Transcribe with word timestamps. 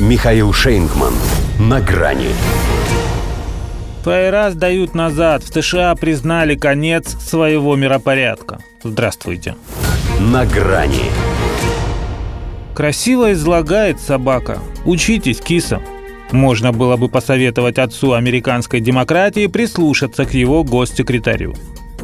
Михаил 0.00 0.52
Шейнгман. 0.52 1.14
На 1.60 1.80
грани. 1.80 2.30
ФРА 4.02 4.50
дают 4.52 4.92
назад. 4.92 5.44
В 5.44 5.54
США 5.54 5.94
признали 5.94 6.56
конец 6.56 7.16
своего 7.20 7.76
миропорядка. 7.76 8.58
Здравствуйте. 8.82 9.54
На 10.18 10.46
грани. 10.46 11.12
Красиво 12.74 13.32
излагает 13.32 14.00
собака. 14.00 14.58
Учитесь, 14.84 15.40
киса. 15.40 15.80
Можно 16.32 16.72
было 16.72 16.96
бы 16.96 17.08
посоветовать 17.08 17.78
отцу 17.78 18.14
американской 18.14 18.80
демократии 18.80 19.46
прислушаться 19.46 20.24
к 20.24 20.34
его 20.34 20.64
госсекретарю. 20.64 21.54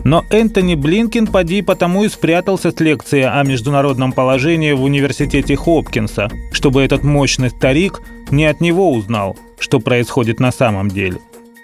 Но 0.05 0.25
Энтони 0.31 0.75
Блинкин 0.75 1.27
поди 1.27 1.63
потому 1.63 2.05
и 2.05 2.09
спрятался 2.09 2.71
с 2.71 2.81
лекции 2.81 3.23
о 3.23 3.43
международном 3.43 4.13
положении 4.13 4.73
в 4.73 4.83
университете 4.83 5.57
Хопкинса, 5.57 6.31
чтобы 6.53 6.83
этот 6.83 7.05
мощный 7.05 7.51
старик 7.51 8.01
не 8.31 8.47
от 8.47 8.61
него 8.61 8.93
узнал, 8.93 9.37
что 9.59 9.81
происходит 9.81 10.41
на 10.41 10.53
самом 10.53 10.89
деле. 10.89 11.19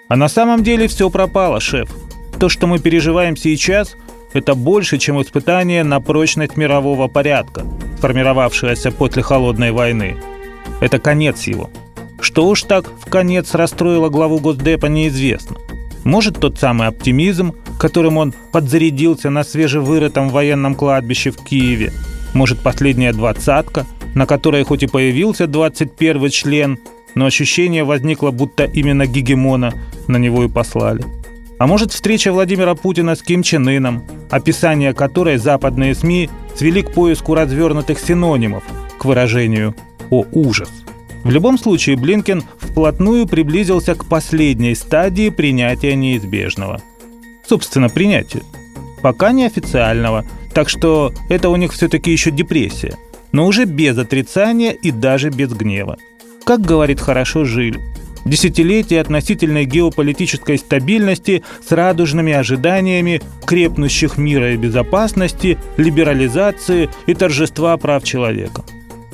А 0.07 0.15
на 0.15 0.29
самом 0.29 0.63
деле 0.63 0.87
все 0.87 1.09
пропало, 1.09 1.59
шеф. 1.59 1.89
То, 2.39 2.49
что 2.49 2.67
мы 2.67 2.79
переживаем 2.79 3.35
сейчас, 3.35 3.95
это 4.33 4.53
больше, 4.53 4.97
чем 4.99 5.21
испытание 5.21 5.83
на 5.83 5.99
прочность 5.99 6.57
мирового 6.57 7.07
порядка, 7.07 7.65
сформировавшегося 7.97 8.91
после 8.91 9.23
Холодной 9.23 9.71
войны. 9.71 10.15
Это 10.79 10.99
конец 10.99 11.47
его. 11.47 11.69
Что 12.19 12.47
уж 12.47 12.63
так 12.63 12.91
в 13.03 13.09
конец 13.09 13.53
расстроило 13.53 14.09
главу 14.09 14.39
Госдепа, 14.39 14.85
неизвестно. 14.87 15.57
Может, 16.03 16.39
тот 16.39 16.59
самый 16.59 16.87
оптимизм, 16.87 17.53
которым 17.77 18.17
он 18.17 18.33
подзарядился 18.51 19.29
на 19.29 19.43
свежевырытом 19.43 20.29
военном 20.29 20.75
кладбище 20.75 21.31
в 21.31 21.37
Киеве. 21.37 21.93
Может, 22.33 22.59
последняя 22.59 23.13
двадцатка, 23.13 23.85
на 24.15 24.25
которой 24.25 24.63
хоть 24.63 24.83
и 24.83 24.87
появился 24.87 25.47
21 25.47 26.29
член, 26.29 26.79
но 27.15 27.25
ощущение 27.25 27.83
возникло, 27.83 28.31
будто 28.31 28.65
именно 28.65 29.05
гегемона 29.05 29.73
на 30.07 30.17
него 30.17 30.43
и 30.43 30.49
послали. 30.49 31.03
А 31.59 31.65
может, 31.65 31.91
встреча 31.91 32.31
Владимира 32.31 32.75
Путина 32.75 33.15
с 33.15 33.23
Ким 33.23 33.41
Чен 33.41 33.67
Ыном, 33.67 34.03
описание 34.29 34.93
которой 34.93 35.37
западные 35.37 35.95
СМИ 35.95 36.29
свели 36.55 36.83
к 36.83 36.93
поиску 36.93 37.33
развернутых 37.33 37.99
синонимов 37.99 38.63
к 38.99 39.05
выражению 39.05 39.75
«О, 40.11 40.25
ужас!». 40.31 40.69
В 41.23 41.31
любом 41.31 41.57
случае, 41.57 41.97
Блинкен 41.97 42.43
вплотную 42.59 43.25
приблизился 43.25 43.95
к 43.95 44.05
последней 44.05 44.75
стадии 44.75 45.29
принятия 45.29 45.95
неизбежного– 45.95 46.81
собственно, 47.47 47.89
принятия. 47.89 48.43
Пока 49.01 49.31
неофициального, 49.31 50.25
так 50.53 50.69
что 50.69 51.13
это 51.29 51.49
у 51.49 51.55
них 51.55 51.71
все-таки 51.73 52.11
еще 52.11 52.31
депрессия, 52.31 52.97
но 53.31 53.45
уже 53.45 53.65
без 53.65 53.97
отрицания 53.97 54.71
и 54.71 54.91
даже 54.91 55.29
без 55.29 55.51
гнева. 55.53 55.97
Как 56.45 56.61
говорит 56.61 56.99
хорошо 56.99 57.45
Жиль, 57.45 57.79
десятилетия 58.25 59.01
относительной 59.01 59.65
геополитической 59.65 60.57
стабильности 60.57 61.43
с 61.65 61.71
радужными 61.71 62.33
ожиданиями 62.33 63.21
крепнущих 63.45 64.17
мира 64.17 64.53
и 64.53 64.57
безопасности, 64.57 65.57
либерализации 65.77 66.89
и 67.05 67.13
торжества 67.13 67.77
прав 67.77 68.03
человека. 68.03 68.63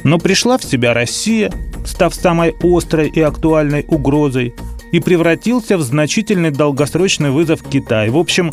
Но 0.04 0.20
пришла 0.20 0.58
в 0.58 0.64
себя 0.64 0.94
Россия, 0.94 1.52
став 1.86 2.14
самой 2.14 2.56
острой 2.62 3.10
и 3.10 3.22
актуальной 3.22 3.86
угрозой, 3.88 4.54
и 4.94 5.00
превратился 5.00 5.76
в 5.76 5.82
значительный 5.82 6.52
долгосрочный 6.52 7.32
вызов 7.32 7.64
Китаю. 7.64 8.14
В 8.14 8.18
общем, 8.18 8.52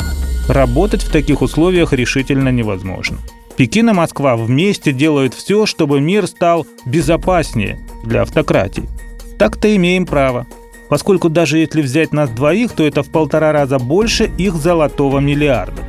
работать 0.49 1.03
в 1.03 1.11
таких 1.11 1.43
условиях 1.43 1.93
решительно 1.93 2.49
невозможно. 2.49 3.19
Пекин 3.55 3.91
и 3.91 3.93
Москва 3.93 4.35
вместе 4.35 4.91
делают 4.91 5.35
все, 5.35 5.67
чтобы 5.67 6.01
мир 6.01 6.25
стал 6.25 6.65
безопаснее 6.83 7.79
для 8.03 8.23
автократий. 8.23 8.85
Так-то 9.37 9.73
имеем 9.75 10.07
право. 10.07 10.47
Поскольку 10.89 11.29
даже 11.29 11.59
если 11.59 11.83
взять 11.83 12.11
нас 12.11 12.31
двоих, 12.31 12.71
то 12.71 12.83
это 12.83 13.03
в 13.03 13.11
полтора 13.11 13.51
раза 13.51 13.77
больше 13.77 14.29
их 14.39 14.55
золотого 14.55 15.19
миллиарда. 15.19 15.83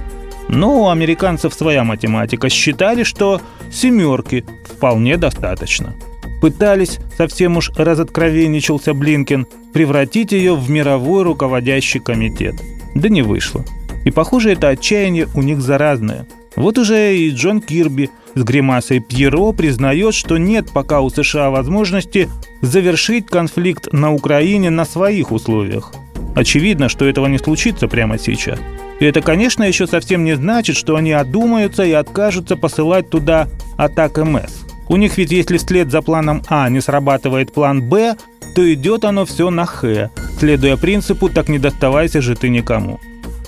Но 0.48 0.83
у 0.83 0.89
американцев 0.91 1.55
своя 1.55 1.83
математика. 1.83 2.51
Считали, 2.51 3.05
что 3.05 3.41
семерки 3.70 4.45
вполне 4.67 5.17
достаточно 5.17 5.95
пытались, 6.42 6.98
совсем 7.17 7.57
уж 7.57 7.70
разоткровенничался 7.77 8.95
Блинкен, 8.95 9.47
превратить 9.73 10.33
ее 10.33 10.57
в 10.57 10.69
мировой 10.69 11.23
руководящий 11.23 12.01
комитет. 12.01 12.57
Да 12.97 13.08
не 13.08 13.23
вышло. 13.23 13.64
И 14.05 14.11
похоже, 14.11 14.51
это 14.51 14.69
отчаяние 14.69 15.29
у 15.36 15.42
них 15.42 15.61
заразное. 15.61 16.27
Вот 16.57 16.79
уже 16.79 17.17
и 17.17 17.30
Джон 17.30 17.61
Кирби 17.61 18.11
с 18.35 18.42
гримасой 18.42 18.98
Пьеро 18.98 19.53
признает, 19.53 20.14
что 20.14 20.36
нет 20.36 20.67
пока 20.73 21.01
у 21.01 21.11
США 21.11 21.51
возможности 21.51 22.29
завершить 22.61 23.27
конфликт 23.27 23.92
на 23.92 24.13
Украине 24.13 24.69
на 24.70 24.85
своих 24.85 25.30
условиях. 25.30 25.92
Очевидно, 26.35 26.89
что 26.89 27.05
этого 27.05 27.29
не 27.29 27.39
случится 27.39 27.86
прямо 27.86 28.19
сейчас. 28.19 28.59
И 28.98 29.05
это, 29.05 29.23
конечно, 29.23 29.63
еще 29.63 29.86
совсем 29.86 30.24
не 30.24 30.35
значит, 30.35 30.74
что 30.74 30.97
они 30.97 31.13
одумаются 31.13 31.85
и 31.85 31.92
откажутся 31.92 32.57
посылать 32.57 33.11
туда 33.11 33.47
атак 33.77 34.19
МС. 34.19 34.71
У 34.92 34.97
них 34.97 35.17
ведь 35.17 35.33
если 35.33 35.57
вслед 35.57 35.91
за 35.91 36.03
планом 36.03 36.42
А 36.48 36.69
не 36.69 36.83
срабатывает 36.83 37.51
план 37.51 37.80
Б, 37.80 38.14
то 38.55 38.75
идет 38.75 39.07
оно 39.07 39.25
все 39.25 39.48
на 39.48 39.64
Х, 39.64 40.11
следуя 40.39 40.77
принципу 40.77 41.30
«так 41.30 41.48
не 41.48 41.58
доставайся 41.58 42.20
же 42.20 42.36
ты 42.36 42.51
никому». 42.51 43.01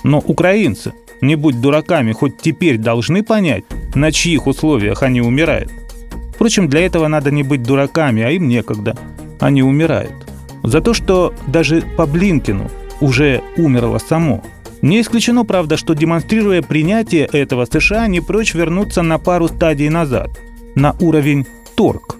Но 0.03 0.17
украинцы, 0.17 0.93
не 1.21 1.35
будь 1.35 1.61
дураками, 1.61 2.13
хоть 2.13 2.41
теперь 2.41 2.79
должны 2.79 3.21
понять, 3.21 3.63
на 3.93 4.11
чьих 4.11 4.47
условиях 4.47 5.03
они 5.03 5.21
умирают. 5.21 5.71
Впрочем, 6.33 6.67
для 6.67 6.83
этого 6.83 7.07
надо 7.07 7.29
не 7.29 7.43
быть 7.43 7.61
дураками, 7.61 8.23
а 8.23 8.31
им 8.31 8.47
некогда. 8.47 8.97
Они 9.39 9.61
умирают. 9.61 10.13
За 10.63 10.81
то, 10.81 10.95
что 10.95 11.31
даже 11.45 11.83
по 11.95 12.07
Блинкину 12.07 12.71
уже 13.01 13.43
умерло 13.55 13.99
само. 13.99 14.43
Не 14.81 14.99
исключено, 14.99 15.45
правда, 15.45 15.77
что 15.77 15.93
демонстрируя 15.93 16.63
принятие 16.63 17.25
этого, 17.25 17.65
США 17.65 18.07
не 18.07 18.19
прочь 18.19 18.55
вернуться 18.55 19.03
на 19.03 19.19
пару 19.19 19.47
стадий 19.47 19.89
назад– 19.89 20.31
на 20.75 20.95
уровень 20.99 21.47
торг. 21.75 22.17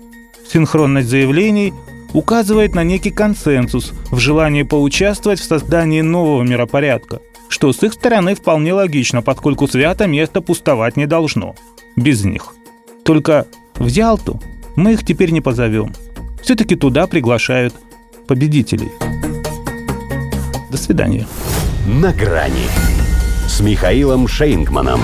Синхронность 0.52 1.10
заявлений 1.10 1.74
указывает 2.14 2.76
на 2.76 2.84
некий 2.84 3.12
консенсус 3.12 3.94
в 4.10 4.18
желании 4.20 4.64
поучаствовать 4.64 5.40
в 5.40 5.44
создании 5.44 6.02
нового 6.02 6.44
миропорядка, 6.44 7.20
что 7.50 7.72
с 7.74 7.84
их 7.84 7.94
стороны 7.94 8.36
вполне 8.36 8.74
логично, 8.74 9.22
поскольку 9.22 9.68
свято 9.68 10.08
место 10.08 10.42
пустовать 10.42 10.98
не 10.98 11.06
должно. 11.06 11.56
Без 11.96 12.24
них. 12.24 12.56
Только 13.04 13.48
в 13.76 13.88
Ялту 13.88 14.42
мы 14.76 14.94
их 14.94 15.06
теперь 15.06 15.32
не 15.32 15.42
позовем. 15.42 15.94
Все-таки 16.42 16.76
туда 16.76 17.08
приглашают 17.08 17.74
победителей. 18.28 18.92
До 20.70 20.78
свидания. 20.78 21.28
На 21.88 22.12
грани 22.12 22.68
с 23.48 23.60
Михаилом 23.60 24.28
Шейнгманом. 24.28 25.02